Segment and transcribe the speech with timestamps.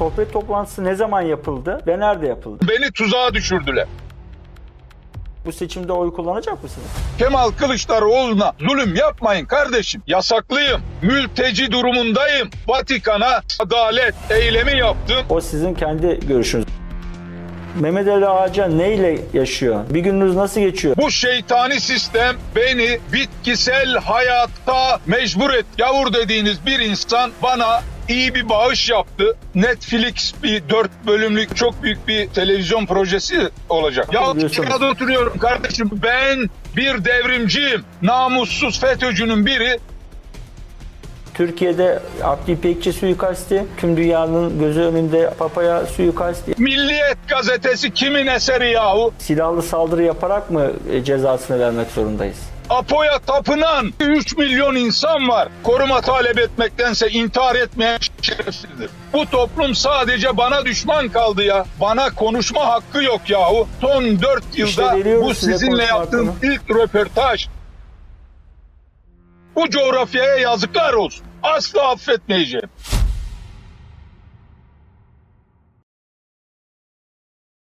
[0.00, 2.66] sohbet toplantısı ne zaman yapıldı ve nerede yapıldı?
[2.68, 3.86] Beni tuzağa düşürdüler.
[5.44, 6.88] Bu seçimde oy kullanacak mısınız?
[7.18, 10.02] Kemal Kılıçdaroğlu'na zulüm yapmayın kardeşim.
[10.06, 10.80] Yasaklıyım.
[11.02, 12.50] Mülteci durumundayım.
[12.68, 15.16] Vatikan'a adalet eylemi yaptım.
[15.28, 16.66] O sizin kendi görüşünüz.
[17.80, 19.84] Mehmet Ali Ağaca neyle yaşıyor?
[19.90, 20.96] Bir gününüz nasıl geçiyor?
[20.96, 25.66] Bu şeytani sistem beni bitkisel hayatta mecbur et.
[25.78, 27.80] Yavur dediğiniz bir insan bana
[28.10, 29.36] iyi bir bağış yaptı.
[29.54, 34.08] Netflix bir dört bölümlük çok büyük bir televizyon projesi olacak.
[34.12, 35.90] Ya kirada oturuyorum kardeşim.
[36.02, 37.84] Ben bir devrimciyim.
[38.02, 39.78] Namussuz FETÖ'cünün biri
[41.34, 49.12] Türkiye'de Abdi İpekçi suikasti, tüm dünyanın gözü önünde Papaya suikasti, Milliyet gazetesi kimin eseri yahu?
[49.18, 52.36] silahlı saldırı yaparak mı e, cezasını vermek zorundayız?
[52.70, 55.48] Apo'ya tapınan 3 milyon insan var.
[55.62, 58.90] Koruma talep etmektense intihar etmeyen şerefsizdir.
[59.12, 61.64] Bu toplum sadece bana düşman kaldı ya.
[61.80, 63.68] Bana konuşma hakkı yok yahu.
[63.80, 66.52] Son 4 İşte yılda veriyoruz bu sizinle yaptığım hakkını.
[66.52, 67.48] ilk röportaj.
[69.56, 71.26] Bu coğrafyaya yazıklar olsun.
[71.42, 72.68] Asla affetmeyeceğim.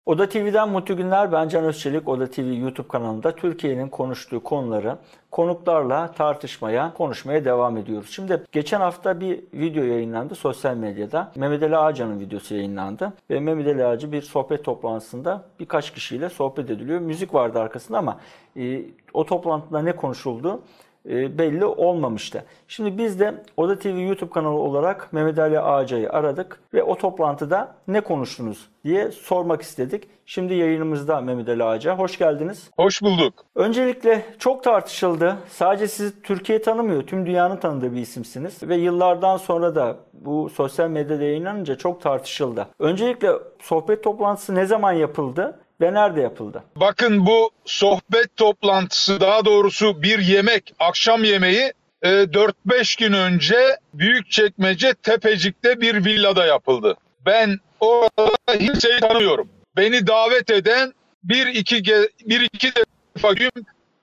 [0.06, 1.32] Oda TV'den mutlu günler.
[1.32, 2.08] Ben Can Özçelik.
[2.08, 4.98] Oda TV YouTube kanalında Türkiye'nin konuştuğu konuları
[5.33, 8.11] konuklarla tartışmaya, konuşmaya devam ediyoruz.
[8.11, 11.33] Şimdi geçen hafta bir video yayınlandı sosyal medyada.
[11.36, 13.12] Mehmet Ali Ağaca'nın videosu yayınlandı.
[13.30, 17.00] Ve Mehmet Ali Ağacı bir sohbet toplantısında birkaç kişiyle sohbet ediliyor.
[17.00, 18.20] Müzik vardı arkasında ama
[18.56, 18.83] e,
[19.14, 20.62] o toplantıda ne konuşuldu?
[21.08, 22.45] E, belli olmamıştı.
[22.69, 27.75] Şimdi biz de Oda TV YouTube kanalı olarak Mehmet Ali Ağaca'yı aradık ve o toplantıda
[27.89, 30.08] ne konuştunuz diye sormak istedik.
[30.27, 31.98] Şimdi yayınımızda Mehmet Ali Ağaca.
[31.98, 32.70] Hoş geldiniz.
[32.77, 33.34] Hoş bulduk.
[33.55, 35.36] Öncelikle çok tartışıldı.
[35.48, 37.03] Sadece sizi Türkiye tanımıyor.
[37.03, 38.62] Tüm dünyanın tanıdığı bir isimsiniz.
[38.62, 42.67] Ve yıllardan sonra da bu sosyal medyada yayınlanınca çok tartışıldı.
[42.78, 43.30] Öncelikle
[43.61, 46.62] sohbet toplantısı ne zaman yapıldı ve nerede yapıldı?
[46.77, 54.95] Bakın bu sohbet toplantısı daha doğrusu bir yemek, akşam yemeği e, 4-5 gün önce Büyükçekmece
[54.95, 56.96] Tepecik'te bir villada yapıldı.
[57.27, 59.48] Ben orada kimseyi tanımıyorum.
[59.77, 60.92] Beni davet eden
[61.24, 61.85] bir iki,
[62.27, 62.73] bir iki
[63.17, 63.51] defa gün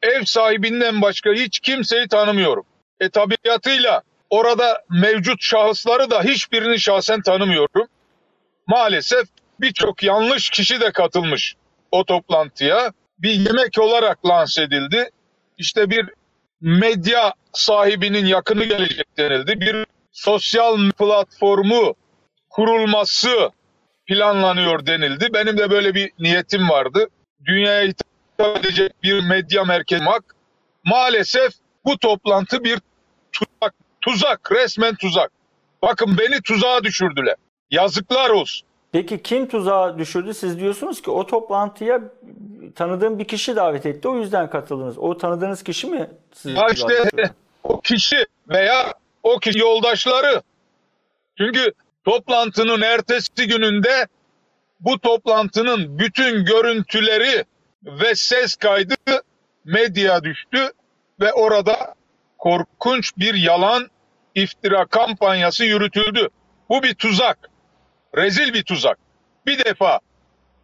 [0.01, 2.65] ev sahibinden başka hiç kimseyi tanımıyorum.
[2.99, 7.87] E tabiatıyla orada mevcut şahısları da hiçbirini şahsen tanımıyorum.
[8.67, 9.27] Maalesef
[9.61, 11.55] birçok yanlış kişi de katılmış
[11.91, 12.91] o toplantıya.
[13.19, 15.09] Bir yemek olarak lanse edildi.
[15.57, 16.09] İşte bir
[16.61, 19.59] medya sahibinin yakını gelecek denildi.
[19.61, 21.95] Bir sosyal platformu
[22.49, 23.49] kurulması
[24.07, 25.27] planlanıyor denildi.
[25.33, 27.07] Benim de böyle bir niyetim vardı.
[27.45, 30.35] Dünyaya hitap edecek bir medya merkezi olmak.
[30.85, 31.53] Maalesef
[31.85, 32.79] bu toplantı bir
[33.31, 35.31] tuzak, tuzak, resmen tuzak.
[35.81, 37.35] Bakın beni tuzağa düşürdüler.
[37.71, 38.68] Yazıklar olsun.
[38.91, 40.33] Peki kim tuzağa düşürdü?
[40.33, 42.01] Siz diyorsunuz ki o toplantıya
[42.75, 44.07] tanıdığım bir kişi davet etti.
[44.07, 44.97] O yüzden katıldınız.
[44.97, 47.31] O tanıdığınız kişi mi sizi Ya işte düşürdü?
[47.63, 50.41] o kişi veya o kişi yoldaşları.
[51.37, 51.73] Çünkü
[52.05, 54.07] toplantının ertesi gününde
[54.79, 57.45] bu toplantının bütün görüntüleri
[57.83, 58.95] ve ses kaydı
[59.65, 60.71] medya düştü
[61.19, 61.95] ve orada
[62.37, 63.87] korkunç bir yalan
[64.35, 66.29] iftira kampanyası yürütüldü.
[66.69, 67.48] Bu bir tuzak.
[68.17, 68.97] Rezil bir tuzak.
[69.45, 69.99] Bir defa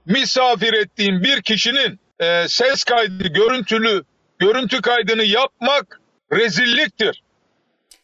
[0.06, 4.04] misafir ettiğim bir kişinin e, ses kaydı, görüntülü,
[4.40, 6.02] görüntü kaydını yapmak
[6.32, 7.24] rezilliktir.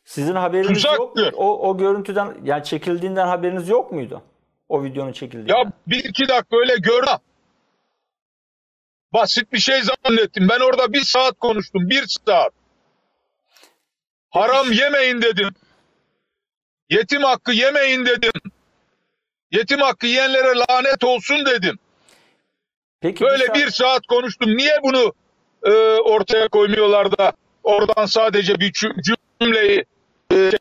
[0.05, 1.33] Sizin haberiniz yok Tuzaktır.
[1.33, 1.37] mu?
[1.37, 4.23] O, o görüntüden yani çekildiğinden haberiniz yok muydu?
[4.69, 5.57] O videonun çekildiğinden.
[5.57, 7.17] Ya bir iki dakika öyle gördüm.
[9.13, 10.49] Basit bir şey zannettim.
[10.49, 11.89] Ben orada bir saat konuştum.
[11.89, 12.53] Bir saat.
[14.29, 15.49] Haram yemeyin dedim.
[16.89, 18.31] Yetim hakkı yemeyin dedim.
[19.51, 21.79] Yetim hakkı yiyenlere lanet olsun dedim.
[23.01, 24.57] Peki Böyle saat- bir saat konuştum.
[24.57, 25.13] Niye bunu
[25.63, 29.85] e, ortaya koymuyorlar da oradan sadece bir cü- cümleyi
[30.31, 30.51] e,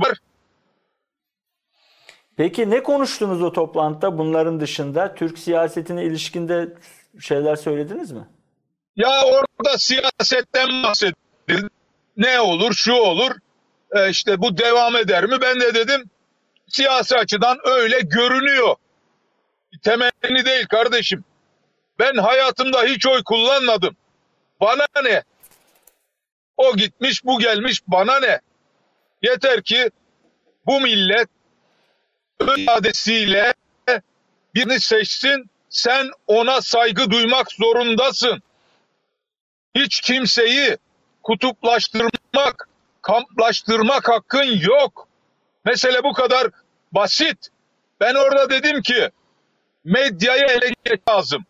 [0.00, 0.18] var?
[2.36, 5.14] Peki ne konuştunuz o toplantıda bunların dışında?
[5.14, 6.68] Türk siyasetine ilişkinde
[7.20, 8.28] şeyler söylediniz mi?
[8.96, 11.68] Ya orada siyasetten bahsedildi.
[12.16, 13.30] Ne olur, şu olur.
[13.92, 15.36] E, işte bu devam eder mi?
[15.40, 16.10] Ben de dedim
[16.68, 18.76] siyasi açıdan öyle görünüyor.
[19.82, 21.24] Temenni değil kardeşim.
[21.98, 23.96] Ben hayatımda hiç oy kullanmadım.
[24.60, 25.22] Bana ne?
[26.56, 28.40] O gitmiş, bu gelmiş, bana ne?
[29.22, 29.90] Yeter ki
[30.66, 31.28] bu millet
[32.56, 33.54] iadesiyle
[34.54, 38.42] birini seçsin, sen ona saygı duymak zorundasın.
[39.74, 40.76] Hiç kimseyi
[41.22, 42.68] kutuplaştırmak,
[43.02, 45.07] kamplaştırmak hakkın yok.
[45.64, 46.46] Mesele bu kadar
[46.92, 47.48] basit.
[48.00, 49.10] Ben orada dedim ki
[49.84, 51.44] medyayı ele geçmek lazım.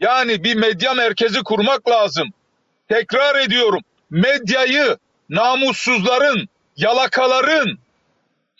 [0.00, 2.28] Yani bir medya merkezi kurmak lazım.
[2.88, 3.80] Tekrar ediyorum.
[4.10, 4.96] Medyayı
[5.28, 7.78] namussuzların, yalakaların,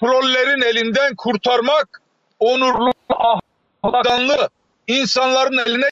[0.01, 2.03] trollerin elinden kurtarmak
[2.39, 2.93] onurlu,
[3.83, 4.49] ahlaklı
[4.87, 5.91] insanların eline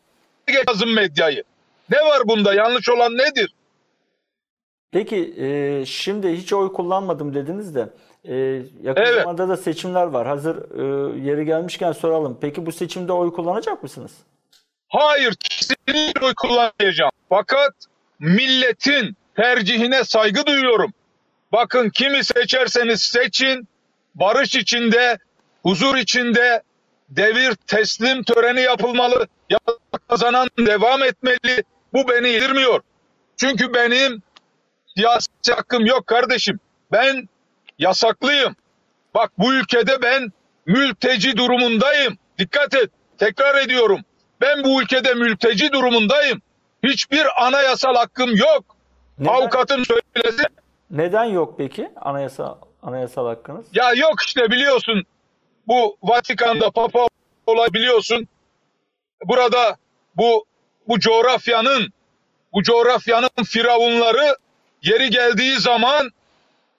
[0.68, 1.44] lazım medyayı.
[1.90, 2.54] Ne var bunda?
[2.54, 3.54] Yanlış olan nedir?
[4.90, 7.88] Peki e, şimdi hiç oy kullanmadım dediniz de
[8.24, 8.34] e,
[8.82, 9.22] yakın Evet.
[9.22, 10.26] zamanda da seçimler var.
[10.26, 12.38] Hazır e, yeri gelmişken soralım.
[12.40, 14.12] Peki bu seçimde oy kullanacak mısınız?
[14.88, 17.10] Hayır, kesinlikle oy kullanmayacağım.
[17.28, 17.74] Fakat
[18.18, 20.92] milletin tercihine saygı duyuyorum.
[21.52, 23.68] Bakın kimi seçerseniz seçin,
[24.14, 25.18] barış içinde,
[25.62, 26.62] huzur içinde
[27.08, 29.28] devir teslim töreni yapılmalı.
[29.50, 29.58] Ya
[30.08, 31.64] kazanan devam etmeli.
[31.92, 32.80] Bu beni yedirmiyor.
[33.36, 34.22] Çünkü benim
[34.96, 36.60] siyasi hakkım yok kardeşim.
[36.92, 37.28] Ben
[37.78, 38.56] yasaklıyım.
[39.14, 40.32] Bak bu ülkede ben
[40.66, 42.18] mülteci durumundayım.
[42.38, 42.90] Dikkat et.
[43.18, 44.00] Tekrar ediyorum.
[44.40, 46.42] Ben bu ülkede mülteci durumundayım.
[46.82, 48.76] Hiçbir anayasal hakkım yok.
[49.18, 50.46] Neden, Avukatım söylesin.
[50.90, 53.66] neden yok peki anayasa anayasal hakkınız?
[53.72, 55.02] Ya yok işte biliyorsun.
[55.66, 57.06] Bu Vatikan'da Papa
[57.46, 58.28] olay biliyorsun.
[59.24, 59.76] Burada
[60.16, 60.44] bu
[60.88, 61.92] bu coğrafyanın
[62.52, 64.36] bu coğrafyanın firavunları
[64.82, 66.10] yeri geldiği zaman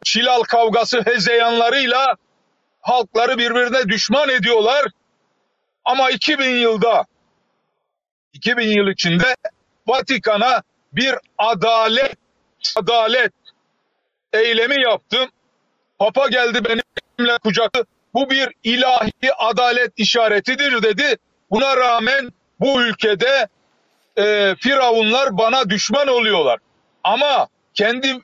[0.05, 2.15] Çilal kavgası hezeyanlarıyla
[2.81, 4.85] halkları birbirine düşman ediyorlar.
[5.85, 7.05] Ama 2000 yılda
[8.33, 9.35] 2000 yıl içinde
[9.87, 10.63] Vatikan'a
[10.93, 12.17] bir adalet
[12.75, 13.33] adalet
[14.33, 15.29] eylemi yaptım.
[15.99, 17.87] Papa geldi benimle kucakladı.
[18.13, 21.17] Bu bir ilahi adalet işaretidir dedi.
[21.51, 22.29] Buna rağmen
[22.59, 23.47] bu ülkede
[24.17, 26.59] e, firavunlar bana düşman oluyorlar.
[27.03, 28.19] Ama kendi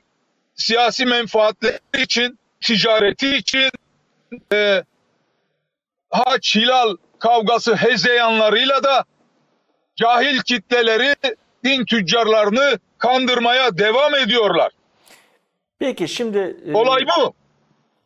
[0.62, 3.70] siyasi menfaatleri için, ticareti için
[4.52, 4.82] e,
[6.10, 9.04] haç hilal kavgası hezeyanlarıyla da
[9.96, 11.14] cahil kitleleri,
[11.64, 14.72] din tüccarlarını kandırmaya devam ediyorlar.
[15.78, 17.34] Peki şimdi e, Olay bu.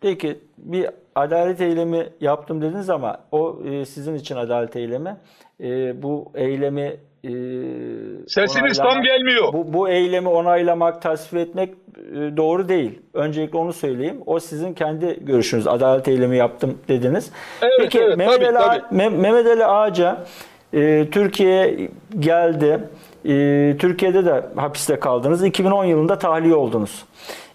[0.01, 5.17] Peki bir adalet eylemi yaptım dediniz ama o e, sizin için adalet eylemi.
[5.61, 6.97] E, bu eylemi
[7.31, 9.53] e, Sesiniz onaylamak- tam gelmiyor.
[9.53, 12.99] Bu, bu eylemi onaylamak, tasvip etmek e, doğru değil.
[13.15, 14.17] Öncelikle onu söyleyeyim.
[14.27, 15.67] O sizin kendi görüşünüz.
[15.67, 17.31] Adalet eylemi yaptım dediniz.
[17.63, 18.97] Evet, Peki evet, Mehmet, tabii, Ali, tabii.
[19.03, 20.17] Me- Mehmet Ali Ağaca
[20.73, 21.89] e, Türkiye'ye
[22.19, 22.79] geldi.
[23.29, 25.45] E, Türkiye'de de hapiste kaldınız.
[25.45, 27.05] 2010 yılında tahliye oldunuz.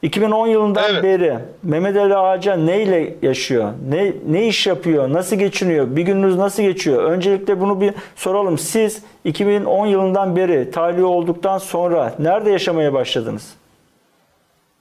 [0.01, 1.03] 2010 yılından Evet.
[1.03, 3.73] beri Mehmet Ali Ağaca neyle yaşıyor?
[3.89, 5.13] Ne ne iş yapıyor?
[5.13, 5.95] Nasıl geçiniyor?
[5.95, 7.03] Bir gününüz nasıl geçiyor?
[7.03, 8.57] Öncelikle bunu bir soralım.
[8.57, 13.53] Siz 2010 yılından beri tahliye olduktan sonra nerede yaşamaya başladınız?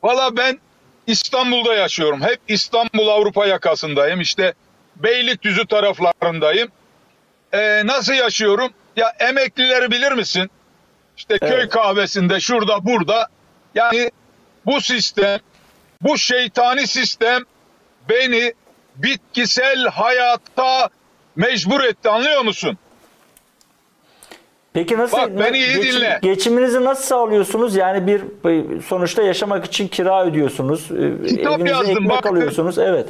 [0.03, 0.59] Valla ben
[1.07, 2.21] İstanbul'da yaşıyorum.
[2.21, 4.21] Hep İstanbul Avrupa yakasındayım.
[4.21, 4.55] İşte
[4.97, 6.69] Beylikdüzü taraflarındayım.
[7.53, 8.69] Ee, nasıl yaşıyorum?
[8.97, 10.51] Ya emeklileri bilir misin?
[11.21, 11.71] İşte köy Evet.
[11.71, 13.29] kahvesinde şurada burada.
[13.75, 14.11] Yani
[14.67, 15.39] bu sistem,
[16.03, 17.43] bu şeytani sistem
[18.09, 18.53] beni
[18.97, 20.89] bitkisel hayata
[21.37, 22.79] mecbur etti anlıyor musun?
[24.73, 26.19] Peki nasıl Bak, beni iyi dinle.
[26.23, 27.77] geçiminizi nasıl sağlıyorsunuz?
[27.77, 28.23] Yani bir
[28.83, 30.91] sonuçta yaşamak için kira ödüyorsunuz.
[30.91, 32.37] e, Kitap Evinize yazdım, ekmek baktım.
[32.37, 32.79] alıyorsunuz.
[32.79, 33.09] Evet.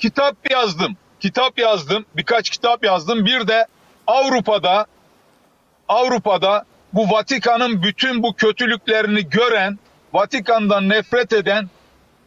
[0.00, 0.96] kitap yazdım.
[1.20, 2.04] Kitap yazdım.
[2.16, 3.26] Birkaç kitap yazdım.
[3.26, 3.66] Bir de
[4.06, 4.86] Avrupa'da
[5.88, 9.78] Avrupa'da bu Vatikan'ın bütün bu kötülüklerini gören,
[10.12, 11.68] Vatikan'dan nefret eden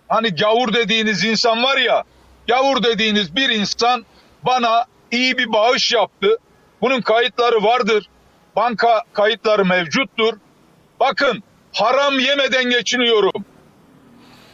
[0.09, 2.03] hani gavur dediğiniz insan var ya,
[2.47, 4.05] gavur dediğiniz bir insan
[4.43, 6.37] bana iyi bir bağış yaptı.
[6.81, 8.09] Bunun kayıtları vardır.
[8.55, 10.33] Banka kayıtları mevcuttur.
[10.99, 11.43] Bakın
[11.73, 13.45] haram yemeden geçiniyorum.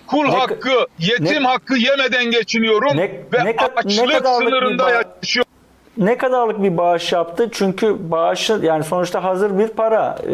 [0.07, 4.85] Kul Ne- hakkı, yetim ne- hakkı yemeden geçiniyorum Ne- ve ne ne açlık bir sınırında
[4.85, 5.52] bağ- yaşıyorum.
[5.97, 7.49] Ne kadarlık bir bağış yaptı?
[7.51, 10.17] Çünkü bağışı yani sonuçta hazır bir para.
[10.27, 10.29] E,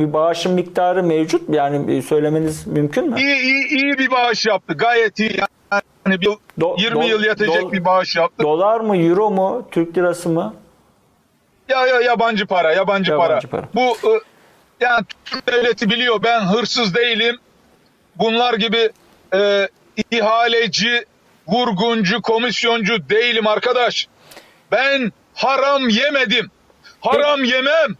[0.00, 1.54] bir bağışın miktarı mevcut mu?
[1.56, 3.20] Yani e, söylemeniz mümkün mü?
[3.20, 4.74] İyi, iyi, iyi bir bağış yaptı.
[4.74, 5.40] Gayet iyi.
[6.06, 6.26] Yani bir
[6.60, 8.42] Do- 20 do- yıl yetecek do- bir bağış yaptı.
[8.42, 10.54] Dolar mı, euro mu, Türk lirası mı?
[11.68, 13.60] Ya ya yabancı para, yabancı, Yabancı para.
[13.60, 13.68] para.
[13.74, 14.20] Bu e,
[14.80, 17.36] yani Türk devleti biliyor ben hırsız değilim.
[18.16, 18.90] Bunlar gibi
[19.34, 19.68] e,
[20.10, 21.04] ihaleci,
[21.48, 24.08] vurguncu, komisyoncu değilim arkadaş.
[24.72, 26.50] Ben haram yemedim.
[27.00, 27.94] Haram yemem.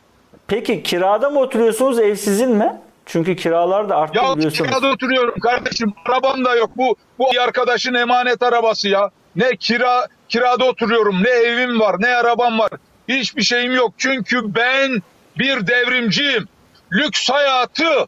[0.47, 2.73] Peki kirada mı oturuyorsunuz, ev sizin mi?
[3.07, 4.71] Çünkü kiralar da arttı Ya biliyorsunuz.
[4.71, 5.93] kirada oturuyorum kardeşim.
[6.07, 6.71] Arabam da yok.
[6.77, 9.11] Bu bu arkadaşın emanet arabası ya.
[9.37, 11.23] Ne kira kirada oturuyorum.
[11.25, 12.71] Ne evim var, ne arabam var.
[13.09, 13.95] Hiçbir şeyim yok.
[13.99, 15.03] Çünkü ben
[15.39, 16.49] bir devrimciyim.
[16.93, 18.07] Lüks hayatı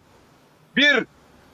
[0.77, 1.05] bir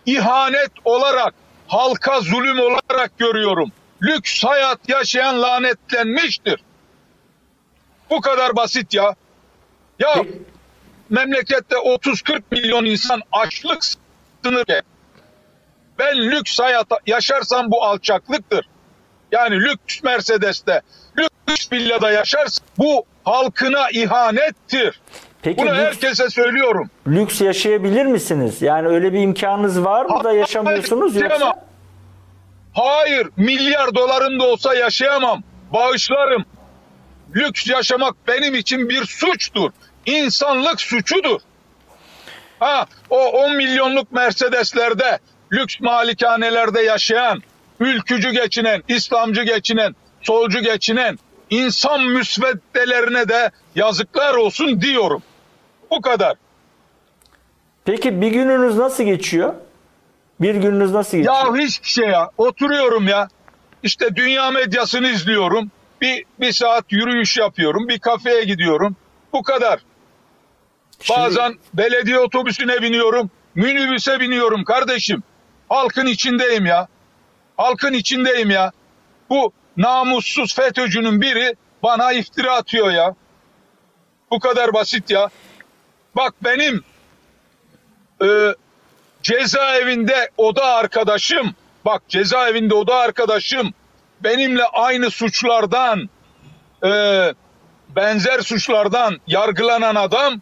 [0.07, 1.35] ihanet olarak,
[1.69, 3.73] halka zulüm olarak görüyorum.
[4.03, 6.61] lüks hayat yaşayan lanetlenmiştir.
[8.13, 9.15] Bu kadar basit ya.
[9.99, 10.43] Ya Peki-
[11.11, 13.85] memlekette 30-40 milyon insan açlık
[14.45, 14.83] sınırı.
[15.99, 18.69] Ben lüks hayat yaşarsam bu alçaklıktır.
[19.33, 20.81] Yani lüks Mercedes'te,
[21.19, 25.01] lüks villada yaşarsam bu halkına ihanettir.
[25.43, 26.91] Peki Bunu lüks, herkese söylüyorum.
[27.07, 28.63] lüks yaşayabilir misiniz?
[28.63, 31.67] Yani öyle bir imkanınız var mı da yaşamıyorsunuz Hayır, yoksa?
[32.75, 35.43] Hayır, milyar dolarım da olsa yaşayamam.
[35.73, 36.45] Bağışlarım.
[37.37, 39.71] Lüks yaşamak benim için bir suçtur.
[40.07, 41.41] İnsanlık suçudur.
[42.61, 45.19] Ha, o 10 milyonluk Mercedes'lerde,
[45.53, 47.43] lüks malikanelerde yaşayan,
[47.81, 51.19] ülkücü geçinen, İslamcı geçinen, solcu geçinen
[51.51, 55.23] insan müsveddelerine de yazıklar olsun diyorum.
[55.91, 56.35] Bu kadar.
[57.85, 59.55] Peki bir gününüz nasıl geçiyor?
[60.41, 61.35] Bir gününüz nasıl geçiyor?
[61.35, 62.31] Ya hiçbir şey ya.
[62.39, 63.29] Oturuyorum ya.
[63.83, 65.71] İşte dünya medyasını izliyorum.
[66.03, 67.89] Bir, bir saat yürüyüş yapıyorum.
[67.89, 68.97] Bir kafeye gidiyorum.
[69.33, 69.81] Bu kadar.
[71.01, 73.31] Şimdi- Bazen belediye otobüsüne biniyorum.
[73.55, 75.23] Minibüse biniyorum kardeşim.
[75.69, 76.89] Halkın içindeyim ya.
[77.57, 78.73] Halkın içindeyim ya.
[79.31, 83.15] Bu namussuz FETÖ'cünün biri bana iftira atıyor ya.
[84.31, 85.29] Bu kadar basit ya.
[86.17, 86.85] Bak benim
[88.23, 88.55] e,
[89.23, 91.55] cezaevinde oda arkadaşım,
[91.85, 93.75] bak cezaevinde oda arkadaşım
[94.25, 96.09] benimle aynı suçlardan,
[96.85, 96.91] e,
[97.97, 100.35] benzer suçlardan yargılanan adam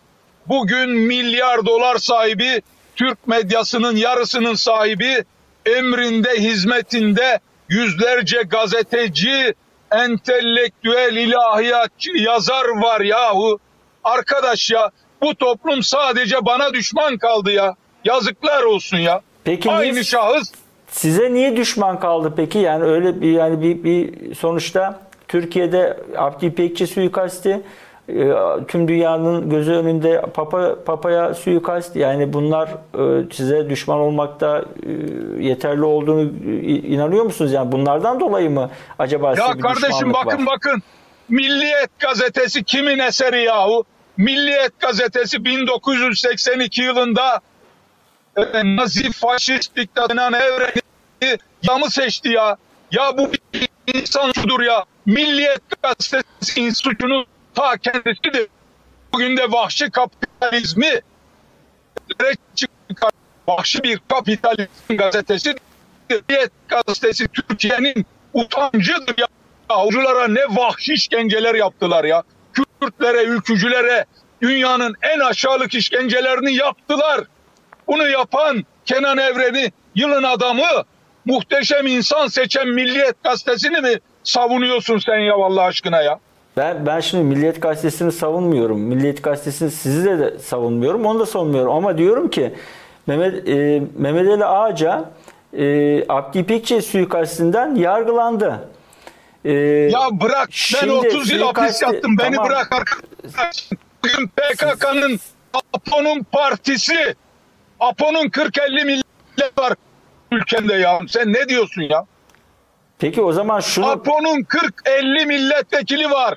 [0.47, 2.63] bugün milyar dolar sahibi,
[2.97, 5.25] Türk medyasının yarısının sahibi,
[5.67, 9.55] emrinde, hizmetinde yüzlerce gazeteci,
[9.93, 13.59] entelektüel, ilahiyatçı, yazar var yahu.
[14.05, 14.91] Arkadaş ya
[15.23, 17.75] bu toplum sadece bana düşman kaldı ya.
[18.05, 19.21] Yazıklar olsun ya.
[19.45, 20.53] Peki Aynı niye- şahıs
[20.91, 22.59] Size niye düşman kaldı peki?
[22.59, 27.63] Yani öyle bir yani bir, bir sonuçta Türkiye'de Abdi İpekçi suikasti
[28.09, 28.33] e,
[28.69, 34.65] tüm dünyanın gözü önünde Papa Papa'ya suikast yani bunlar e, size düşman olmakta
[35.39, 36.21] e, yeterli olduğunu
[36.87, 37.53] inanıyor musunuz?
[37.53, 40.53] Yani bunlardan dolayı mı acaba size Ya bir kardeşim bakın var?
[40.55, 40.83] bakın.
[41.29, 43.85] Milliyet gazetesi kimin eseri yahu?
[44.17, 47.41] Milliyet gazetesi 1982 yılında
[48.37, 52.57] e, Nazi faşist diktatörün evreni yamı seçti ya.
[52.93, 53.31] Ya bu
[53.95, 54.85] insan suçudur ya.
[55.07, 58.49] Milliyet gazetesi suçunun ta kendisidir.
[59.13, 61.01] Bugün de vahşi kapitalizmi
[62.55, 63.11] çıkar.
[63.49, 65.55] Vahşi bir kapitalizm gazetesi
[66.11, 69.27] Milliyet gazetesi Türkiye'nin utancıdır ya.
[69.69, 72.23] Avcılara ne vahşi işkenceler yaptılar ya.
[72.53, 74.05] Kürtlere, ülkücülere
[74.43, 77.21] dünyanın en aşağılık işkencelerini yaptılar.
[77.91, 80.63] Bunu yapan Kenan Evren'i yılın adamı
[81.25, 83.95] muhteşem insan seçen Milliyet gazetesini mi
[84.25, 86.19] savunuyorsun sen ya vallahi aşkına ya?
[86.57, 88.81] Ben ben şimdi Milliyet Gazetesi'ni savunmuyorum.
[88.81, 91.07] Milliyet Gazetesi'ni sizi de, de savunmuyorum.
[91.07, 91.73] Onu da savunmuyorum.
[91.73, 92.55] Ama diyorum ki
[93.07, 95.05] Mehmet, e, Mehmet Ali Ağaca
[95.59, 95.65] e,
[96.09, 98.69] Abdi İpekçi suikastinden yargılandı.
[99.45, 102.51] E, Ya bırak ben Şimdi 30 yıl hapis yattım beni tamam.
[102.51, 103.71] bırak arkadaş.
[104.05, 105.19] Bugün PKK'nın
[105.75, 107.15] APO'nun partisi
[107.81, 109.73] APO'nun 40-50 millet var
[110.33, 111.01] ülkende ya.
[111.09, 112.07] Sen ne diyorsun ya?
[112.99, 116.35] Peki o zaman şunu APO'nun 40-50 milletvekili var.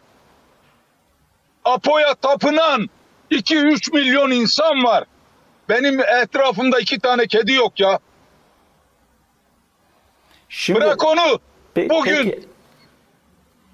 [1.65, 2.89] APO'ya tapınan
[3.31, 5.03] 2-3 milyon insan var.
[5.69, 7.99] Benim etrafımda iki tane kedi yok ya.
[10.49, 11.39] şimdi Bırak onu.
[11.75, 12.47] Pe- Bugün peki,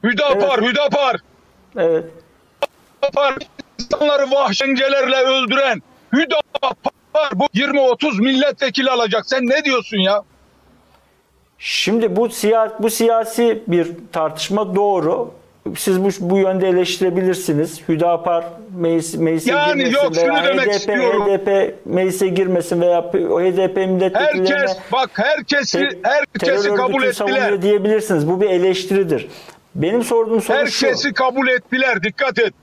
[0.03, 1.17] Hüdapar, Hüdapar,
[1.77, 2.05] evet.
[2.97, 3.35] Hüdapar
[3.79, 5.81] insanları vahşencelerle öldüren
[6.13, 6.73] Hüdapar
[7.35, 9.25] bu 20-30 milletvekili alacak.
[9.25, 10.23] Sen ne diyorsun ya?
[11.59, 15.31] Şimdi bu siya, bu siyasi bir tartışma doğru.
[15.77, 17.81] Siz bu, bu yönde eleştirebilirsiniz.
[17.89, 21.25] Hüdapar meclis, meclise Yani girmesin yok, veya HDP, istiyorum.
[21.27, 27.61] HDP meclise girmesin veya HDP milletvekillerine Herkes bak herkesi te- herkesi kabul ettiler.
[27.61, 28.27] diyebilirsiniz.
[28.27, 29.27] Bu bir eleştiridir.
[29.75, 30.85] Benim sorduğum soru şu.
[30.87, 32.03] Herkesi kabul ettiler.
[32.03, 32.53] Dikkat et.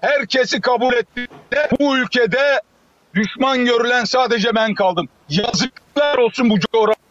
[0.00, 1.70] Herkesi kabul ettiler.
[1.80, 2.60] Bu ülkede
[3.14, 5.08] düşman görülen sadece ben kaldım.
[5.28, 7.08] Yazıklar olsun bu coğrafya.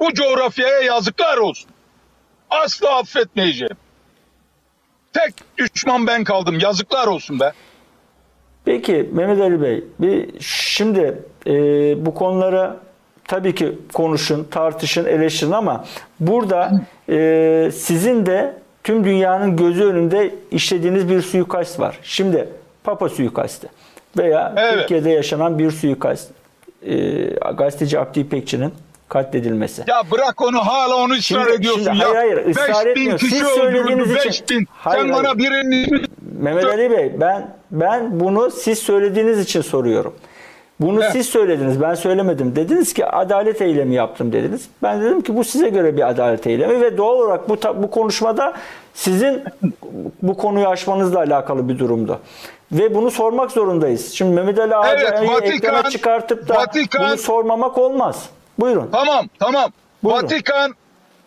[0.00, 1.70] Bu coğrafyaya yazıklar olsun.
[2.50, 3.76] Asla affetmeyeceğim.
[5.12, 6.58] Tek düşman ben kaldım.
[6.58, 7.52] Yazıklar olsun be.
[8.64, 11.52] Peki Mehmet Ali Bey, bir şimdi e,
[12.06, 12.76] bu konuları
[13.24, 15.84] tabii ki konuşun, tartışın, eleştirin ama
[16.20, 16.72] burada
[17.08, 21.98] e, sizin de tüm dünyanın gözü önünde işlediğiniz bir suikast var.
[22.02, 22.48] Şimdi
[22.84, 23.68] Papa suikasti
[24.18, 24.74] veya Evet.
[24.80, 26.30] Türkiye'de yaşanan bir suikast.
[26.82, 26.96] E,
[27.58, 28.72] gazeteci Abdi İpekçi'nin
[29.08, 29.82] katledilmesi.
[29.86, 32.04] Ya bırak onu hala onu ısrar Şimdi- ediyorsun şimdi ya.
[32.14, 33.18] hayır, hayır, ısrar 5000 etmiyor.
[33.18, 34.66] kişi Siz söylediğiniz için- 5000.
[34.72, 35.38] Hayır, Sen bana hayır.
[35.38, 36.04] birinin ismini
[36.40, 40.14] Mehmet Ali Bey ben ben bunu siz söylediğiniz için soruyorum.
[40.80, 41.12] Bunu Evet.
[41.12, 42.56] siz söylediniz ben söylemedim.
[42.56, 44.68] Dediniz ki adalet eylemi yaptım dediniz.
[44.82, 48.54] Ben dedim ki bu size göre bir adalet eylemi ve doğal olarak bu bu konuşmada
[48.94, 49.42] sizin
[50.22, 52.18] bu konuyu aşmanızla alakalı bir durumdu.
[52.72, 54.12] Ve bunu sormak zorundayız.
[54.14, 58.28] Şimdi Mehmet Ali Ağacı'yı Vatikan- ekrana çıkartıp da Vatikan- bunu sormamak olmaz.
[58.58, 58.88] Buyurun.
[58.92, 59.72] Tamam tamam.
[60.04, 60.22] Buyurun.
[60.22, 60.74] Vatikan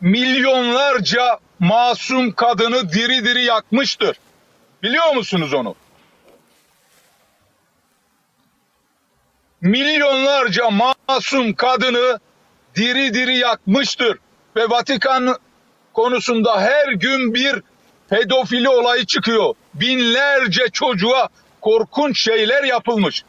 [0.02, 4.18] milyonlarca masum kadını diri diri yakmıştır.
[4.84, 5.76] Biliyor musunuz onu?
[9.62, 12.20] Milyonlarca masum kadını
[12.76, 14.18] diri diri yakmıştır.
[14.56, 15.36] Ve Vatikan
[15.94, 17.64] konusunda her gün bir
[18.12, 19.54] pedofili olayı çıkıyor.
[19.74, 21.28] Binlerce çocuğa
[21.62, 23.24] korkunç şeyler yapılmış.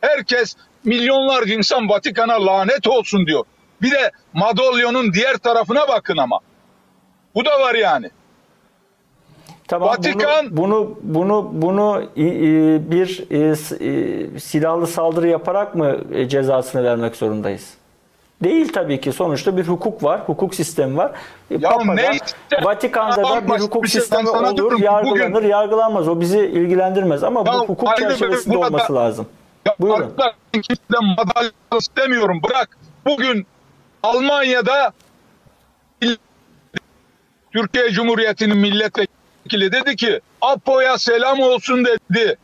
[0.00, 3.44] Herkes milyonlarca insan Vatikan'a lanet olsun diyor.
[3.82, 6.40] Bir de madalyonun diğer tarafına bakın ama.
[7.34, 8.10] Bu da var yani.
[9.68, 16.28] Tamam, Vatikan- bunu bunu bunu bunu e, bir e, e, silahlı saldırı yaparak mı e,
[16.28, 17.79] cezasını vermek zorundayız?
[18.42, 19.12] Değil tabii ki.
[19.12, 21.12] Sonuçta bir hukuk var, hukuk sistemi var.
[21.50, 22.24] E, Ya Papa'da, neyse,
[22.62, 26.08] Vatikan'da da bir hukuk bir şey sistemi sana olur, diyorum, yargılanır, bugün- yargılanmaz.
[26.08, 29.26] O bizi ilgilendirmez ama Ya bu hukuk çerçevesinde burada- olması lazım.
[29.66, 30.14] Ya Buyurun.
[30.52, 32.40] kimseden madalya istemiyorum.
[32.48, 32.78] Bırak.
[33.06, 33.46] Bugün
[34.02, 34.92] Almanya'da
[37.52, 42.36] Türkiye Cumhuriyeti'nin milletvekili dedi ki Apo'ya selam olsun dedi.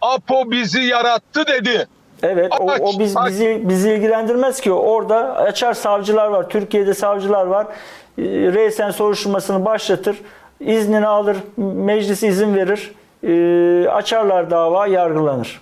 [0.00, 1.86] Apo bizi yarattı dedi.
[2.22, 4.72] Evet, o, o biz, bizi bizi ilgilendirmez ki.
[4.72, 6.48] Orada açar savcılar var.
[6.48, 7.66] Türkiye'de savcılar var.
[8.18, 10.16] E, Reysen soruşturmasını başlatır.
[10.60, 11.36] iznini alır.
[11.56, 12.92] Meclis izin verir.
[13.22, 15.60] e, açarlar dava, yargılanır.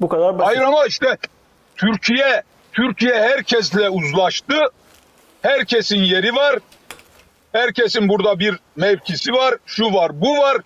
[0.00, 0.48] Bu kadar basit.
[0.48, 1.16] Hayır ama işte
[1.76, 2.42] Türkiye
[2.72, 4.54] Türkiye herkesle uzlaştı.
[5.42, 6.58] Herkesin yeri var.
[7.52, 9.54] Herkesin burada bir mevkisi var.
[9.66, 10.56] Şu var, bu var.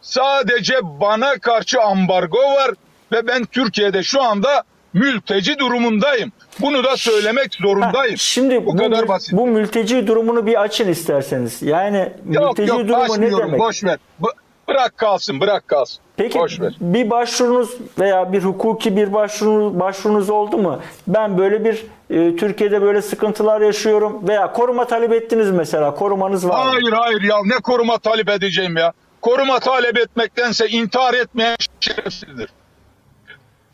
[0.00, 2.70] Sadece bana karşı ambargo var
[3.12, 4.62] ve ben Türkiye'de şu anda
[4.94, 6.32] mülteci durumundayım.
[6.60, 8.18] Bunu da söylemek Ha, zorundayım.
[8.18, 9.32] Şimdi bu, bu, kadar basit.
[9.32, 11.62] bu mülteci durumunu bir açın isterseniz.
[11.62, 13.60] Yani yok mülteci yok durumu ne demek?
[13.60, 13.98] Boş ver.
[14.18, 14.32] Bu-
[14.68, 15.98] bırak kalsın, bırak kalsın.
[16.16, 16.76] Peki Boş ver.
[16.80, 20.80] bir başvurunuz veya bir hukuki bir başvurunuz, başvurunuz oldu mu?
[21.08, 26.64] Ben böyle bir e, Türkiye'de böyle sıkıntılar yaşıyorum veya koruma talep ettiniz mesela korumanız var
[26.64, 26.70] mı?
[26.70, 28.92] Hayır hayır ya ne koruma talep edeceğim ya.
[29.22, 32.48] Koruma talep etmektense intihar etmeyen şerefsizdir.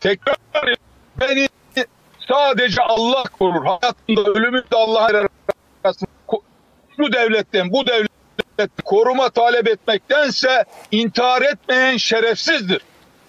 [0.03, 0.35] Tekrar
[1.21, 1.47] beni
[2.27, 3.65] sadece Allah korur.
[3.65, 6.07] Hayatımda ölümü de Allah arasında.
[6.97, 12.81] Şu devletten bu devletten koruma talep etmektense intihar etmeyen şerefsizdir.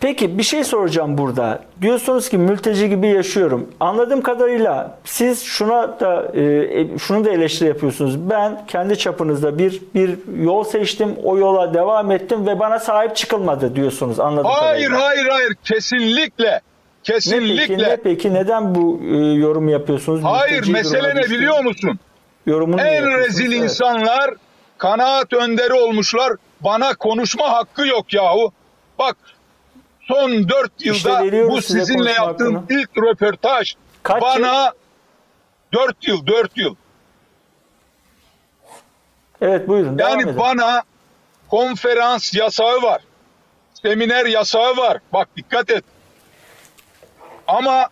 [0.04, 1.58] Peki bir şey soracağım burada.
[1.82, 3.70] Diyorsunuz ki mülteci gibi yaşıyorum.
[3.80, 8.30] Anladığım kadarıyla siz şuna da e, şunu da eleştiri yapıyorsunuz.
[8.30, 13.76] Ben kendi çapınızda bir bir yol seçtim, o yola devam ettim ve bana sahip çıkılmadı
[13.76, 14.20] diyorsunuz.
[14.20, 15.08] Anladığım Hayır kadarıyla.
[15.08, 16.50] hayır hayır kesinlikle.
[16.50, 16.60] Ne
[17.04, 17.88] peki, Kesinlikle.
[17.88, 20.20] ne peki neden bu e, yorum yapıyorsunuz?
[20.24, 21.98] Hayır Mülteci mesele ne biliyor musun?
[22.46, 23.62] Yorumunu En rezil Evet.
[23.62, 24.30] insanlar
[24.78, 26.32] kanaat önderi olmuşlar.
[26.60, 28.52] Bana konuşma hakkı yok yahu.
[28.98, 29.16] Bak
[30.08, 32.80] son dört İşte yılda veriyoruz bu sizinle yaptığım hakkını.
[32.80, 34.72] ilk röportaj Kaç bana
[35.72, 36.74] dört yıl dört yıl.
[39.40, 40.82] Evet buyurun Yani bana
[41.48, 43.02] konferans yasağı var.
[43.82, 44.98] Seminer yasağı var.
[45.12, 45.84] Bak dikkat et.
[47.46, 47.88] Ama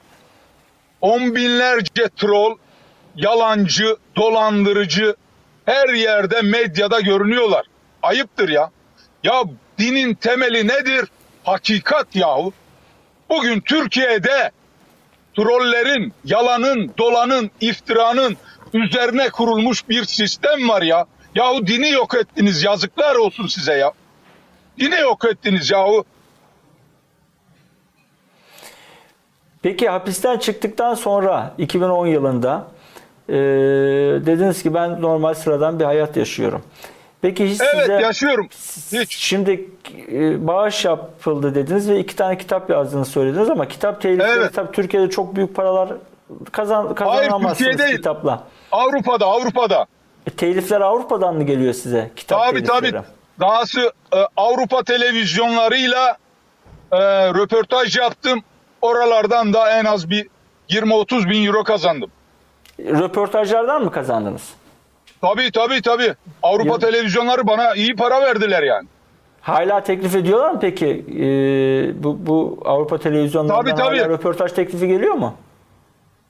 [1.01, 2.57] on binlerce troll,
[3.17, 5.15] yalancı, dolandırıcı
[5.67, 7.67] her yerde medyada görünüyorlar.
[8.03, 8.71] Ayıptır ya.
[9.25, 9.43] Ya
[9.79, 11.09] dinin temeli nedir?
[11.45, 12.53] Hakikat yahu.
[13.31, 14.51] Bugün Türkiye'de
[15.37, 18.37] trollerin, yalanın, dolanın, iftiranın
[18.75, 21.07] üzerine kurulmuş bir sistem var ya.
[21.35, 23.93] Yahu dini yok ettiniz yazıklar olsun size ya.
[24.79, 26.05] Dini yok ettiniz yahu.
[29.63, 32.67] Peki hapisten çıktıktan sonra 2010 yılında
[33.29, 33.35] e,
[34.27, 36.63] dediniz ki ben normal sıradan bir hayat yaşıyorum.
[37.23, 38.49] Peki hiç Evet size yaşıyorum.
[38.93, 39.17] Hiç.
[39.17, 39.71] şimdi
[40.13, 44.55] e, bağış yapıldı dediniz ve iki tane kitap yazdığını söylediniz ama kitap telifleri Evet.
[44.55, 45.89] tabii Türkiye'de çok büyük paralar
[46.53, 47.97] kazan kazanamazsınız değil.
[47.97, 48.45] kitapla.
[48.73, 49.87] Avrupa'da Avrupa'da.
[50.27, 52.11] E, telifler Avrupa'dan mı geliyor size?
[52.17, 52.81] Kitap Tabii tabii.
[52.81, 53.03] telifleri?
[53.41, 56.17] Dahası e, Avrupa televizyonlarıyla
[56.93, 58.41] e, röportaj yaptım.
[58.83, 60.29] Oralardan da en az bir
[60.71, 62.11] 20-30 bin euro kazandım.
[62.79, 64.43] Röportajlardan mı kazandınız?
[65.23, 66.15] Tabii tabii tabii.
[66.43, 68.89] Avrupa Ya- televizyonları bana iyi para verdiler yani.
[69.41, 70.87] Hala teklif ediyorlar mı peki?
[71.19, 71.25] E,
[72.05, 73.99] bu, bu Avrupa televizyonlarından Tabii, tabii.
[73.99, 75.35] hala röportaj teklifi geliyor mu?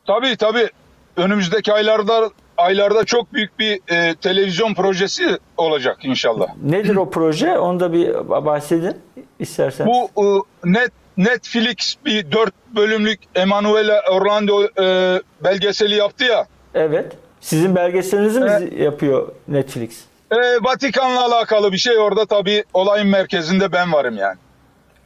[0.06, 0.68] Tabii tabii.
[1.16, 6.46] önümüzdeki aylarda aylarda çok büyük bir e, televizyon projesi olacak inşallah.
[6.62, 7.58] Nedir o proje?
[7.58, 8.96] Onu da bir bahsedin
[9.38, 9.92] isterseniz.
[10.16, 16.46] Bu e, net Netflix bir dört bölümlük Emanuele Orlando e, belgeseli yaptı ya.
[16.74, 17.12] Evet.
[17.42, 20.04] Sizin belgeselinizi mi yapıyor Netflix?
[20.30, 24.36] E, Vatikan'la alakalı bir şey orada tabii olayın merkezinde ben varım yani.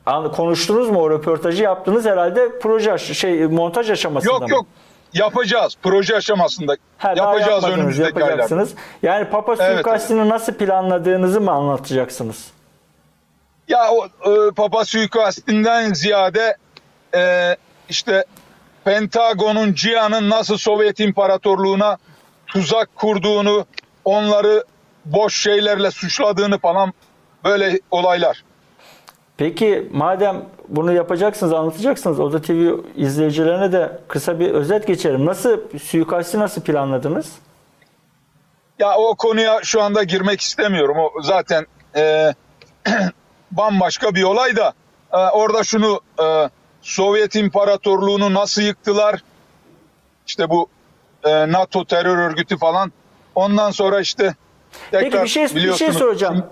[0.06, 4.50] An- Konuştunuz mu o röportajı yaptınız herhalde proje şey montaj aşamasında Yok mı?
[4.50, 4.66] yok
[5.12, 6.76] yapacağız proje aşamasında.
[6.98, 8.74] Ha, yapacağız önümüzdeki yapacaksınız.
[9.02, 12.44] Yani Papa Evet, suikastini nasıl planladığınızı mı anlatacaksınız?
[13.68, 16.56] Ya o e, Papa suikastinden ziyade
[17.14, 17.56] e,
[17.88, 18.24] işte
[18.84, 21.96] Pentagon'un CİA'nın nasıl Sovyet İmparatorluğu'na
[22.46, 23.66] tuzak kurduğunu,
[24.04, 24.64] onları
[25.04, 26.92] boş şeylerle suçladığını falan
[27.44, 28.44] böyle olaylar.
[29.36, 32.20] Peki madem bunu yapacaksınız, anlatacaksınız.
[32.20, 35.26] Oda TV izleyicilerine de kısa bir özet geçelim.
[35.26, 37.32] Nasıl suikasti nasıl planladınız?
[38.78, 40.96] Ya o konuya şu anda girmek istemiyorum.
[40.98, 42.34] O zaten e,
[43.50, 44.72] bambaşka bir olay da
[45.12, 46.50] e, orada şunu e,
[46.82, 49.22] Sovyet İmparatorluğu'nu nasıl yıktılar?
[50.26, 50.68] İşte bu
[51.26, 52.92] e, NATO terör örgütü falan.
[53.34, 54.34] Ondan sonra işte
[54.90, 56.44] tekrar Peki bir şey bir şey soracağım.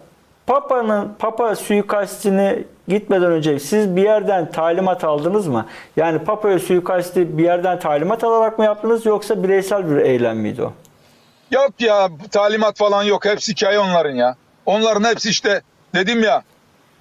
[0.46, 5.66] Papa'nın Papa suikastini gitmeden önce siz bir yerden talimat aldınız mı?
[5.96, 10.72] Yani Papa'ya suikasti bir yerden talimat alarak mı yaptınız yoksa bireysel bir eylem miydi o?
[11.50, 13.24] Yok ya talimat falan yok.
[13.24, 14.36] Hepsi hikaye onların ya.
[14.66, 15.62] Onların hepsi işte
[15.94, 16.42] dedim ya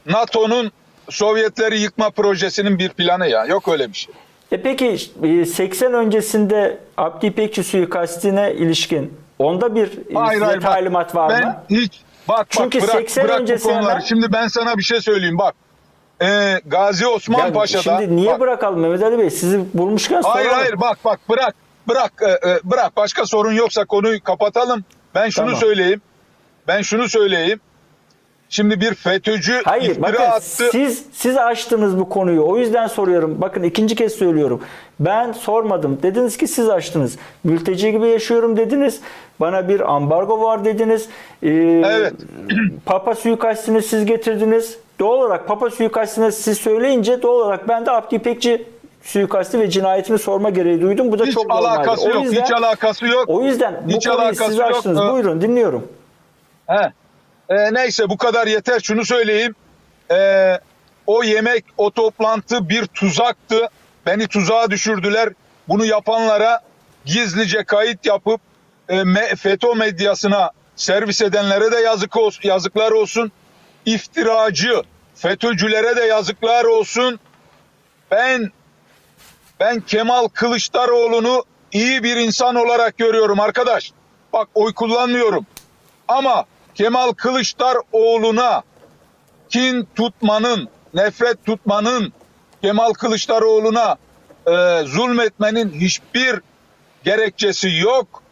[0.06, 0.72] NATO'nun
[1.10, 3.46] Sovyetleri yıkma projesinin bir planı ya.
[3.46, 4.14] Yok öyle bir şey.
[4.54, 11.16] E peki e, 80 öncesinde Abdi İpekçi suikastine ilişkin onda bir e, Hayır hayır talimat
[11.16, 11.56] var ben mı?
[11.70, 13.90] hiç bak Çünkü bak bırak, 80 bırak bu öncesi konuları.
[13.90, 15.54] hemen- Şimdi ben sana bir şey söyleyeyim bak.
[16.22, 19.30] Ee, Gazi Osman Yani Paşa'da şimdi niye bak, bırakalım Mehmet Ali Bey?
[19.30, 20.64] Sizi bulmuşken Hayır soralım.
[20.64, 21.56] hayır bak bak bırak
[21.88, 24.84] bırak e, e, bırak başka sorun yoksa konuyu kapatalım.
[25.16, 25.60] Ben şunu Tamam.
[25.60, 26.02] söyleyeyim.
[26.68, 27.60] Ben şunu söyleyeyim.
[28.54, 30.70] Şimdi bir FETÖ'cü Hayır iftira bakın attı.
[30.72, 32.42] siz siz açtınız bu konuyu.
[32.44, 33.38] O yüzden soruyorum.
[33.42, 34.62] Bakın ikinci kez söylüyorum.
[35.00, 36.00] Ben sormadım.
[36.04, 37.18] Dediniz ki siz açtınız.
[37.44, 39.02] Mülteci gibi yaşıyorum dediniz.
[39.40, 41.10] Bana bir ambargo var dediniz.
[41.44, 41.50] Ee,
[41.86, 42.14] Evet.
[42.86, 44.78] Papa suikastini siz getirdiniz.
[45.00, 48.66] Doğal olarak Papa suikastini siz söyleyince doğal olarak ben de Abdi İpekçi
[49.04, 51.12] suikasti ve cinayetini sorma gereği duydum.
[51.12, 51.68] Bu da Hiç çok normaldi.
[51.68, 52.24] alakası O yok.
[52.24, 53.24] yüzden, hiç alakası yok.
[53.28, 54.68] o yüzden bu Hiç konuyu alakası siz yok.
[54.76, 54.98] açtınız.
[55.00, 55.88] Ee, Buyurun dinliyorum.
[56.68, 56.92] He.
[57.50, 58.80] Ee, neyse bu kadar yeter.
[58.80, 59.56] Şunu söyleyeyim.
[60.12, 60.60] Ee,
[61.08, 63.70] o yemek, o toplantı bir tuzaktı.
[64.06, 65.30] Beni tuzağa düşürdüler.
[65.68, 66.60] Bunu yapanlara
[67.06, 68.42] gizlice kayıt yapıp
[68.90, 73.32] e, me- FETÖ medyasına servis edenlere de yazık olsun, yazıklar olsun.
[73.86, 74.82] İftiracı
[75.16, 77.20] FETÖ'cülere de yazıklar olsun.
[78.12, 78.52] Ben
[79.60, 83.92] ben Kemal Kılıçdaroğlu'nu iyi bir insan olarak görüyorum arkadaş.
[84.34, 85.46] Bak oy kullanmıyorum.
[86.08, 88.64] Ama Kemal Kılıçdaroğlu'na
[89.50, 92.14] kin tutmanın, nefret tutmanın,
[92.62, 93.96] Kemal Kılıçdaroğlu'na
[94.48, 96.42] e, zulmetmenin hiçbir
[97.04, 98.24] gerekçesi yok.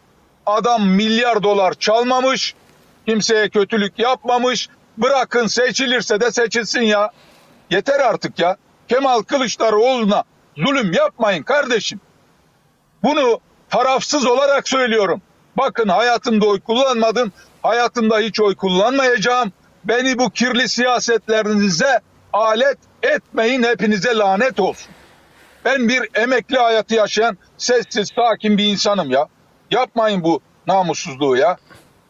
[0.46, 2.54] Adam milyar dolar çalmamış,
[3.06, 4.68] kimseye kötülük yapmamış.
[4.98, 7.10] Bırakın seçilirse de seçilsin ya.
[7.70, 8.56] Yeter artık ya.
[8.88, 10.24] Kemal Kılıçdaroğlu'na
[10.56, 12.00] zulüm yapmayın kardeşim.
[13.02, 15.22] Bunu tarafsız olarak söylüyorum.
[15.56, 17.32] Bakın hayatımda oy kullanmadım.
[17.62, 19.52] Hayatımda hiç oy kullanmayacağım.
[19.84, 22.00] Beni bu kirli siyasetlerinize
[22.32, 23.62] alet etmeyin.
[23.62, 24.92] Hepinize lanet olsun.
[25.64, 29.26] Ben bir emekli hayatı yaşayan sessiz sakin bir insanım ya.
[29.70, 31.56] Yapmayın bu namussuzluğu ya.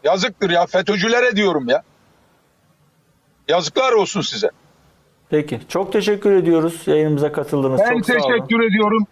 [0.03, 1.83] Yazıktır ya FETÖ'cülere diyorum ya.
[3.47, 4.49] Yazıklar olsun size.
[5.29, 5.59] Peki.
[5.69, 7.79] Çok teşekkür ediyoruz yayınımıza katıldığınız.
[7.79, 8.21] Ben çok sağ olun.
[8.21, 9.07] teşekkür ediyorum.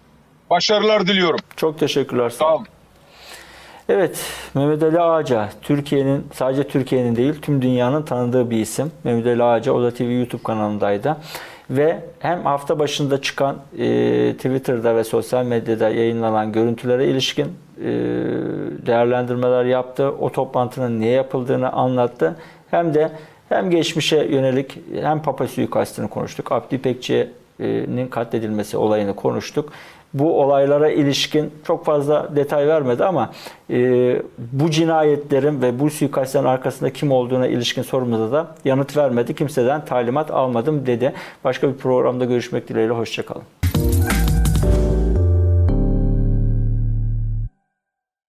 [0.49, 1.39] Başarılar diliyorum.
[1.55, 2.29] Çok teşekkürler.
[2.29, 2.67] Sağ Sağ olun.
[3.89, 8.91] Evet, Mehmet Ali Ağaca, Türkiye'nin, sadece Türkiye'nin değil, tüm dünyanın tanıdığı bir isim.
[9.03, 11.17] Mehmet Ali Ağaca, Oda TV YouTube kanalındaydı.
[11.69, 17.89] Ve hem hafta başında çıkan e, Twitter'da ve sosyal medyada yayınlanan görüntülere ilişkin e,
[18.85, 20.11] değerlendirmeler yaptı.
[20.19, 22.35] O toplantının niye yapıldığını anlattı.
[22.71, 23.11] Hem de
[23.49, 26.51] hem geçmişe yönelik hem Papa suikastını konuştuk.
[26.51, 29.73] Abdi İpekçi'nin katledilmesi olayını konuştuk.
[30.13, 33.31] Bu olaylara ilişkin çok fazla detay vermedi ama
[33.69, 39.35] e, bu cinayetlerin ve bu suikastlerin arkasında kim olduğuna ilişkin sorumuza da yanıt vermedi.
[39.35, 41.13] Kimseden talimat almadım dedi.
[41.43, 42.93] Başka bir programda görüşmek dileğiyle.
[42.93, 43.60] Hoşçakalın.